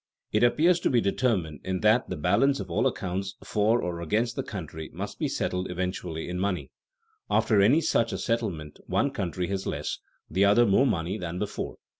_It 0.31 0.41
appears 0.41 0.79
to 0.79 0.89
be 0.89 0.99
determined 0.99 1.59
in 1.63 1.81
that 1.81 2.09
the 2.09 2.15
balance 2.17 2.59
of 2.59 2.71
all 2.71 2.87
accounts 2.87 3.35
for 3.43 3.83
or 3.83 4.01
against 4.01 4.35
the 4.35 4.41
country 4.41 4.89
must 4.91 5.19
be 5.19 5.27
settled 5.27 5.69
eventually 5.69 6.27
in 6.27 6.39
money. 6.39 6.71
After 7.29 7.61
any 7.61 7.81
such 7.81 8.11
a 8.11 8.17
settlement 8.17 8.79
one 8.87 9.11
country 9.11 9.45
has 9.49 9.67
less, 9.67 9.99
the 10.27 10.43
other 10.43 10.65
more 10.65 10.87
money 10.87 11.19
than 11.19 11.37
before. 11.37 11.75